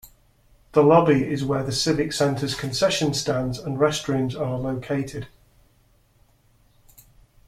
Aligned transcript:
The 0.71 0.81
lobby 0.81 1.29
is 1.31 1.45
where 1.45 1.61
the 1.61 1.71
Civic 1.71 2.11
Center's 2.11 2.55
concession 2.55 3.13
stands 3.13 3.59
and 3.59 3.77
restrooms 3.77 4.33
are 4.35 4.57
located. 4.57 5.27